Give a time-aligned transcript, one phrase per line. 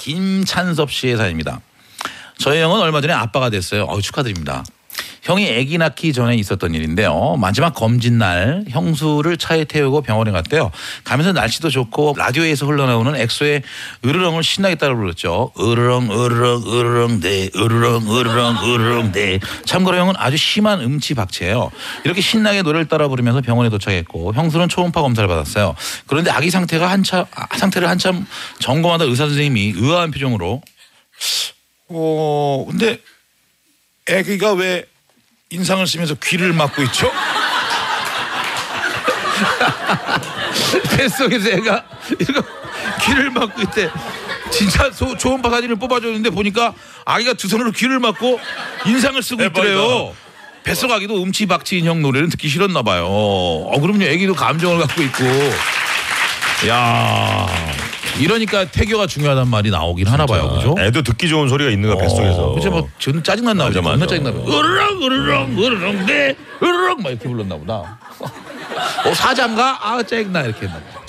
[0.00, 1.60] 김찬섭 씨의 사연입니다.
[2.38, 3.84] 저희 형은 얼마 전에 아빠가 됐어요.
[3.84, 4.64] 어 축하드립니다.
[5.22, 7.36] 형이 아기 낳기 전에 있었던 일인데요.
[7.38, 10.70] 마지막 검진 날 형수를 차에 태우고 병원에 갔대요.
[11.04, 13.62] 가면서 날씨도 좋고 라디오에서 흘러나오는 엑소의
[14.04, 15.52] 으르렁을 신나게 따라 불렀죠.
[15.58, 19.40] 으르렁 으르렁 으르렁 네 으르렁 으르렁 으르렁 네.
[19.66, 21.70] 참고로 형은 아주 심한 음치 박치예요.
[22.04, 25.74] 이렇게 신나게 노래를 따라 부르면서 병원에 도착했고 형수는 초음파 검사를 받았어요.
[26.06, 28.26] 그런데 아기 상태가 한참 아, 상태를 한참
[28.60, 30.62] 점검하다 의사 선생님이 의아한 표정으로
[31.88, 32.98] 어 근데
[34.08, 34.86] 아기가 왜
[35.50, 37.10] 인상을 쓰면서 귀를 막고 있죠?
[40.96, 41.84] 뱃속에서 애가
[42.20, 42.42] 이거
[43.04, 43.90] 귀를 막고 있대.
[44.50, 46.72] 진짜 소, 초음파 사진을 뽑아줬는데 보니까
[47.04, 48.38] 아기가 두 손으로 귀를 막고
[48.86, 50.14] 인상을 쓰고 있더래요.
[50.62, 53.06] 뱃속 아기도 음치 박치 인형 노래는 듣기 싫었나 봐요.
[53.08, 54.04] 어 그럼요.
[54.04, 55.24] 아기도 감정을 갖고 있고.
[56.68, 57.46] 야
[58.18, 60.50] 이러니까 태교가 중요하단 말이 나오긴 하나 봐요.
[60.50, 60.74] 그죠?
[60.78, 62.52] 애도 듣기 좋은 소리가 있는 거야 뱃속에서.
[62.52, 62.70] 그죠?
[62.70, 63.82] 뭐 저는 짜증났나 보죠.
[63.82, 64.06] 맞아, 맞아.
[64.10, 64.38] 짜증나 봐.
[64.38, 67.98] 으르렁 으르렁 으르렁 네 으르렁 막 이렇게 불렀나 보다.
[69.06, 70.99] 어 사장가 아 짜증나 이렇게 했나 보다.